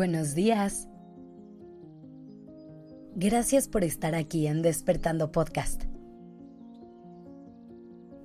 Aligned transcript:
Buenos 0.00 0.34
días. 0.34 0.88
Gracias 3.16 3.68
por 3.68 3.84
estar 3.84 4.14
aquí 4.14 4.46
en 4.46 4.62
Despertando 4.62 5.30
Podcast. 5.30 5.82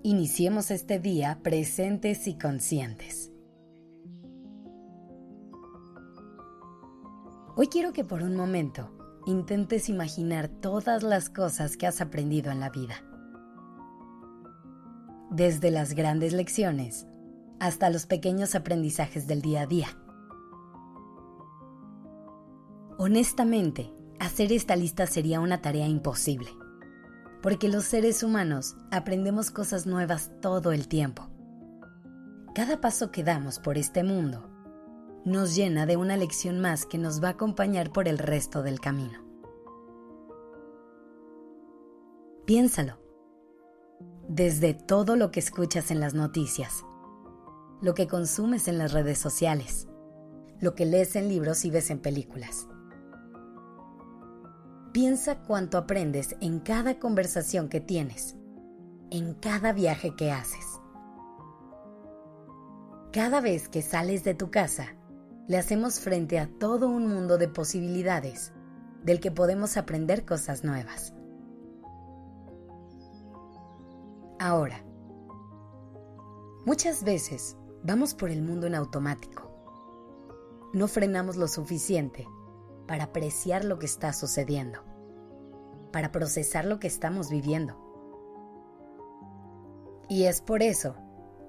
Iniciemos 0.02 0.72
este 0.72 1.00
día 1.00 1.42
presentes 1.44 2.28
y 2.28 2.38
conscientes. 2.38 3.30
Hoy 7.58 7.68
quiero 7.68 7.92
que 7.92 8.06
por 8.06 8.24
un 8.24 8.38
momento 8.38 8.98
intentes 9.26 9.90
imaginar 9.90 10.48
todas 10.48 11.04
las 11.04 11.30
cosas 11.30 11.76
que 11.76 11.88
has 11.88 12.00
aprendido 12.00 12.54
en 12.54 12.62
la 12.62 12.70
vida. 12.70 12.96
Desde 15.30 15.72
las 15.72 15.94
grandes 15.94 16.32
lecciones 16.32 17.06
hasta 17.60 17.90
los 17.90 18.06
pequeños 18.06 18.56
aprendizajes 18.56 19.28
del 19.28 19.42
día 19.42 19.64
a 19.64 19.68
día. 19.68 19.90
Honestamente, 23.08 23.94
hacer 24.20 24.52
esta 24.52 24.76
lista 24.76 25.06
sería 25.06 25.40
una 25.40 25.62
tarea 25.62 25.88
imposible, 25.88 26.50
porque 27.44 27.70
los 27.70 27.84
seres 27.84 28.24
humanos 28.24 28.76
aprendemos 28.90 29.52
cosas 29.52 29.86
nuevas 29.86 30.32
todo 30.42 30.72
el 30.72 30.88
tiempo. 30.88 31.30
Cada 32.56 32.82
paso 32.82 33.12
que 33.12 33.24
damos 33.24 33.60
por 33.60 33.78
este 33.78 34.04
mundo 34.04 34.50
nos 35.24 35.56
llena 35.56 35.86
de 35.86 35.98
una 35.98 36.18
lección 36.18 36.60
más 36.60 36.88
que 36.88 36.98
nos 36.98 37.24
va 37.24 37.28
a 37.28 37.32
acompañar 37.34 37.92
por 37.92 38.08
el 38.08 38.18
resto 38.18 38.64
del 38.64 38.80
camino. 38.80 39.24
Piénsalo. 42.48 42.98
Desde 44.28 44.74
todo 44.74 45.16
lo 45.16 45.30
que 45.30 45.42
escuchas 45.42 45.92
en 45.92 46.00
las 46.00 46.16
noticias, 46.16 46.84
lo 47.84 47.94
que 47.94 48.08
consumes 48.08 48.68
en 48.68 48.80
las 48.80 48.94
redes 48.94 49.20
sociales, 49.20 49.88
lo 50.60 50.74
que 50.74 50.88
lees 50.88 51.16
en 51.16 51.30
libros 51.30 51.66
y 51.66 51.70
ves 51.70 51.92
en 51.92 52.00
películas 52.00 52.68
Piensa 54.96 55.40
cuánto 55.40 55.78
aprendes 55.78 56.38
en 56.40 56.62
cada 56.62 57.00
conversación 57.00 57.68
que 57.68 57.82
tienes, 57.82 58.38
en 59.12 59.34
cada 59.34 59.74
viaje 59.74 60.16
que 60.16 60.32
haces. 60.32 60.80
Cada 63.12 63.42
vez 63.42 63.68
que 63.68 63.82
sales 63.82 64.24
de 64.24 64.36
tu 64.36 64.52
casa, 64.52 64.96
le 65.50 65.58
hacemos 65.58 66.00
frente 66.00 66.40
a 66.40 66.48
todo 66.48 66.88
un 66.88 67.10
mundo 67.10 67.38
de 67.38 67.50
posibilidades 67.50 68.54
del 69.04 69.20
que 69.20 69.32
podemos 69.32 69.76
aprender 69.76 70.24
cosas 70.24 70.64
nuevas. 70.64 71.14
Ahora, 74.40 74.82
muchas 76.66 77.04
veces 77.04 77.58
vamos 77.84 78.14
por 78.14 78.30
el 78.30 78.42
mundo 78.42 78.66
en 78.66 78.76
automático. 78.76 79.52
No 80.74 80.88
frenamos 80.88 81.36
lo 81.36 81.50
suficiente 81.50 82.26
para 82.88 83.06
apreciar 83.06 83.66
lo 83.66 83.80
que 83.80 83.86
está 83.86 84.14
sucediendo, 84.14 84.84
para 85.92 86.12
procesar 86.12 86.66
lo 86.66 86.80
que 86.80 86.88
estamos 86.88 87.30
viviendo. 87.30 87.82
Y 90.08 90.26
es 90.26 90.42
por 90.42 90.62
eso 90.62 90.96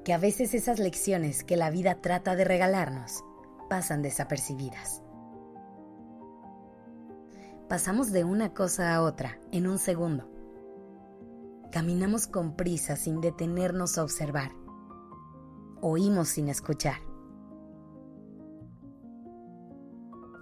que 0.04 0.12
a 0.12 0.18
veces 0.18 0.54
esas 0.54 0.78
lecciones 0.78 1.44
que 1.44 1.56
la 1.56 1.70
vida 1.70 2.00
trata 2.00 2.36
de 2.36 2.44
regalarnos 2.44 3.24
pasan 3.68 4.02
desapercibidas. 4.02 5.02
Pasamos 7.68 8.12
de 8.12 8.22
una 8.22 8.54
cosa 8.54 8.94
a 8.94 9.02
otra 9.02 9.40
en 9.50 9.66
un 9.66 9.78
segundo. 9.78 10.30
Caminamos 11.72 12.28
con 12.28 12.54
prisa 12.54 12.94
sin 12.94 13.20
detenernos 13.20 13.98
a 13.98 14.04
observar. 14.04 14.52
Oímos 15.82 16.28
sin 16.28 16.48
escuchar. 16.48 16.98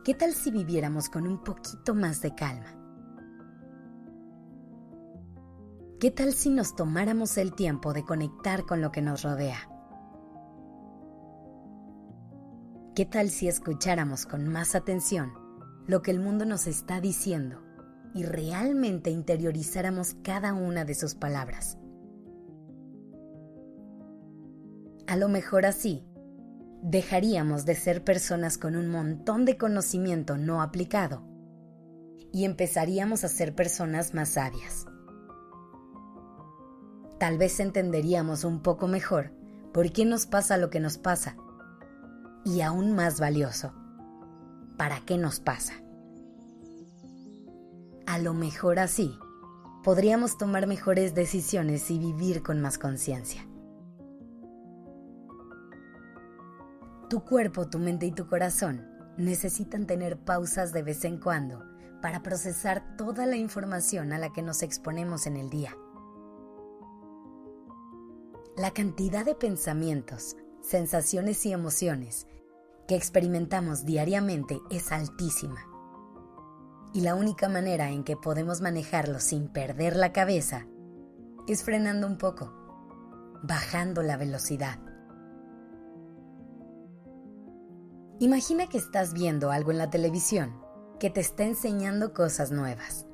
¿Qué 0.05 0.13
tal 0.13 0.35
si 0.35 0.51
viviéramos 0.51 1.09
con 1.09 1.27
un 1.27 1.43
poquito 1.43 1.95
más 1.95 2.21
de 2.21 2.35
calma? 2.35 2.77
¿Qué 5.99 6.11
tal 6.11 6.35
si 6.35 6.51
nos 6.51 6.77
tomáramos 6.77 7.39
el 7.39 7.55
tiempo 7.55 7.95
de 7.95 8.05
conectar 8.05 8.67
con 8.67 8.83
lo 8.83 8.93
que 8.93 9.01
nos 9.01 9.23
rodea? 9.23 9.67
¿Qué 12.95 13.07
tal 13.07 13.31
si 13.31 13.49
escucháramos 13.49 14.27
con 14.27 14.47
más 14.47 14.75
atención 14.75 15.33
lo 15.87 16.03
que 16.03 16.11
el 16.11 16.21
mundo 16.21 16.45
nos 16.45 16.67
está 16.67 17.01
diciendo 17.01 17.63
y 18.15 18.25
realmente 18.25 19.09
interiorizáramos 19.09 20.17
cada 20.23 20.53
una 20.53 20.85
de 20.85 20.95
sus 20.95 21.15
palabras? 21.15 21.79
A 25.07 25.17
lo 25.17 25.31
mejor 25.31 25.65
así 25.65 26.05
dejaríamos 26.85 27.65
de 27.65 27.75
ser 27.75 28.05
personas 28.05 28.59
con 28.59 28.77
un 28.77 28.89
montón 28.89 29.47
de 29.47 29.57
conocimiento 29.57 30.37
no 30.37 30.61
aplicado 30.61 31.23
y 32.31 32.45
empezaríamos 32.45 33.25
a 33.25 33.29
ser 33.29 33.55
personas 33.55 34.13
más 34.13 34.31
sabias. 34.31 34.85
Tal 37.19 37.39
vez 37.39 37.59
entenderíamos 37.59 38.45
un 38.45 38.61
poco 38.61 38.87
mejor 38.87 39.33
por 39.73 39.93
qué 39.93 40.05
nos 40.05 40.27
pasa 40.27 40.59
lo 40.59 40.69
que 40.69 40.79
nos 40.79 40.99
pasa 40.99 41.39
y 42.45 42.61
aún 42.61 42.93
más 42.93 43.19
valioso, 43.19 43.73
¿para 44.77 45.01
qué 45.07 45.17
nos 45.17 45.41
pasa? 45.41 45.73
A 48.07 48.19
lo 48.19 48.35
mejor 48.35 48.79
así 48.79 49.19
podríamos 49.83 50.37
tomar 50.37 50.67
mejores 50.67 51.15
decisiones 51.15 51.91
y 51.91 51.99
vivir 51.99 52.43
con 52.43 52.61
más 52.61 52.77
conciencia. 52.77 53.47
Tu 57.15 57.25
cuerpo, 57.25 57.69
tu 57.69 57.79
mente 57.79 58.07
y 58.07 58.11
tu 58.11 58.27
corazón 58.27 58.89
necesitan 59.17 59.87
tener 59.87 60.19
pausas 60.19 60.73
de 60.73 60.83
vez 60.83 61.05
en 61.05 61.21
cuando 61.21 61.63
para 62.03 62.25
procesar 62.25 62.97
toda 62.97 63.25
la 63.25 63.37
información 63.37 64.13
a 64.13 64.19
la 64.19 64.33
que 64.33 64.43
nos 64.43 64.65
exponemos 64.65 65.29
en 65.29 65.37
el 65.37 65.49
día. 65.49 65.77
La 68.57 68.73
cantidad 68.73 69.25
de 69.25 69.37
pensamientos, 69.37 70.35
sensaciones 70.61 71.47
y 71.47 71.53
emociones 71.53 72.27
que 72.89 72.97
experimentamos 72.97 73.85
diariamente 73.85 74.61
es 74.69 74.91
altísima. 74.91 75.65
Y 76.93 77.03
la 77.03 77.15
única 77.15 77.49
manera 77.49 77.91
en 77.91 78.03
que 78.03 78.17
podemos 78.17 78.61
manejarlos 78.61 79.23
sin 79.23 79.47
perder 79.53 79.95
la 79.95 80.13
cabeza 80.13 80.67
es 81.47 81.63
frenando 81.63 82.09
un 82.09 82.19
poco, 82.19 82.53
bajando 83.45 84.03
la 84.03 84.17
velocidad 84.17 84.81
Imagina 88.25 88.69
que 88.69 88.79
estás 88.79 89.13
viendo 89.13 89.51
algo 89.51 89.71
en 89.71 89.77
la 89.77 89.91
televisión 89.91 90.59
que 90.99 91.11
te 91.11 91.21
está 91.21 91.45
enseñando 91.45 92.15
cosas 92.15 92.53
nuevas. 92.53 93.05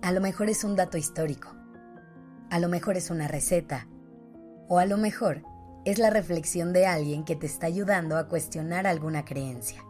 A 0.00 0.12
lo 0.12 0.20
mejor 0.20 0.48
es 0.48 0.62
un 0.62 0.76
dato 0.76 0.96
histórico, 0.96 1.48
a 2.50 2.60
lo 2.60 2.68
mejor 2.68 2.96
es 2.96 3.10
una 3.10 3.26
receta, 3.26 3.88
o 4.68 4.78
a 4.78 4.86
lo 4.86 4.96
mejor 4.96 5.42
es 5.84 5.98
la 5.98 6.08
reflexión 6.10 6.72
de 6.72 6.86
alguien 6.86 7.24
que 7.24 7.34
te 7.34 7.46
está 7.46 7.66
ayudando 7.66 8.16
a 8.16 8.28
cuestionar 8.28 8.86
alguna 8.86 9.24
creencia. 9.24 9.84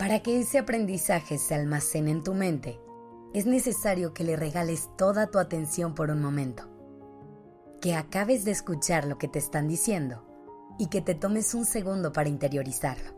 Para 0.00 0.18
que 0.18 0.40
ese 0.40 0.58
aprendizaje 0.58 1.38
se 1.38 1.54
almacene 1.54 2.10
en 2.10 2.24
tu 2.24 2.34
mente, 2.34 2.80
es 3.34 3.46
necesario 3.46 4.14
que 4.14 4.24
le 4.24 4.34
regales 4.34 4.90
toda 4.98 5.30
tu 5.30 5.38
atención 5.38 5.94
por 5.94 6.10
un 6.10 6.20
momento, 6.20 6.68
que 7.80 7.94
acabes 7.94 8.44
de 8.44 8.50
escuchar 8.50 9.06
lo 9.06 9.16
que 9.16 9.28
te 9.28 9.38
están 9.38 9.68
diciendo 9.68 10.31
y 10.78 10.86
que 10.86 11.00
te 11.02 11.14
tomes 11.14 11.54
un 11.54 11.64
segundo 11.64 12.12
para 12.12 12.28
interiorizarlo. 12.28 13.10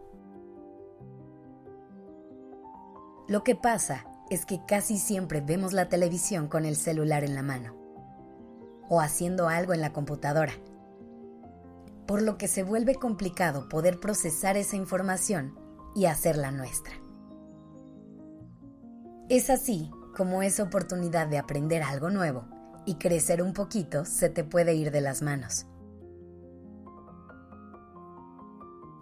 Lo 3.27 3.43
que 3.43 3.55
pasa 3.57 4.05
es 4.31 4.45
que 4.45 4.61
casi 4.67 4.99
siempre 4.99 5.41
vemos 5.41 5.73
la 5.73 5.89
televisión 5.89 6.49
con 6.49 6.65
el 6.67 6.77
celular 6.77 7.25
en 7.25 7.35
la 7.35 7.43
mano 7.43 7.75
o 8.89 9.01
haciendo 9.01 9.49
algo 9.49 9.73
en 9.73 9.81
la 9.81 9.93
computadora, 9.93 10.53
por 12.07 12.21
lo 12.21 12.37
que 12.37 12.49
se 12.49 12.63
vuelve 12.63 12.97
complicado 12.97 13.69
poder 13.69 13.99
procesar 13.99 14.57
esa 14.57 14.77
información 14.77 15.59
y 15.95 16.05
hacerla 16.05 16.51
nuestra. 16.51 16.95
Es 19.31 19.49
así 19.49 19.91
como 20.15 20.43
esa 20.43 20.63
oportunidad 20.65 21.27
de 21.27 21.39
aprender 21.39 21.83
algo 21.83 22.11
nuevo 22.11 22.45
y 22.85 22.97
crecer 22.97 23.43
un 23.43 23.55
poquito 23.55 24.05
se 24.05 24.29
te 24.29 24.45
puede 24.45 24.75
ir 24.75 24.91
de 24.91 25.01
las 25.01 25.23
manos. 25.23 25.67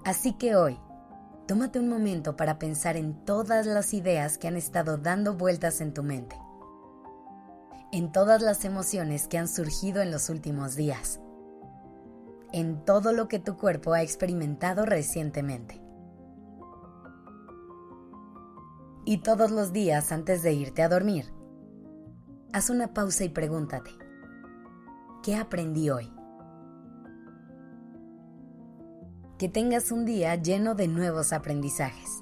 Así 0.04 0.32
que 0.32 0.56
hoy, 0.56 0.80
tómate 1.46 1.78
un 1.78 1.88
momento 1.88 2.36
para 2.36 2.58
pensar 2.58 2.96
en 2.96 3.24
todas 3.24 3.66
las 3.66 3.94
ideas 3.94 4.36
que 4.36 4.48
han 4.48 4.56
estado 4.56 4.98
dando 4.98 5.34
vueltas 5.34 5.80
en 5.80 5.94
tu 5.94 6.02
mente, 6.02 6.36
en 7.92 8.10
todas 8.10 8.42
las 8.42 8.64
emociones 8.64 9.28
que 9.28 9.38
han 9.38 9.46
surgido 9.46 10.02
en 10.02 10.10
los 10.10 10.28
últimos 10.28 10.74
días, 10.74 11.20
en 12.52 12.84
todo 12.84 13.12
lo 13.12 13.28
que 13.28 13.38
tu 13.38 13.56
cuerpo 13.56 13.92
ha 13.92 14.02
experimentado 14.02 14.86
recientemente. 14.86 15.80
Y 19.04 19.18
todos 19.18 19.52
los 19.52 19.72
días 19.72 20.10
antes 20.10 20.42
de 20.42 20.52
irte 20.52 20.82
a 20.82 20.88
dormir, 20.88 21.32
haz 22.52 22.70
una 22.70 22.92
pausa 22.92 23.22
y 23.22 23.28
pregúntate, 23.28 23.90
¿qué 25.22 25.36
aprendí 25.36 25.90
hoy? 25.90 26.12
Que 29.42 29.48
tengas 29.48 29.90
un 29.90 30.04
día 30.04 30.36
lleno 30.36 30.76
de 30.76 30.86
nuevos 30.86 31.32
aprendizajes. 31.32 32.21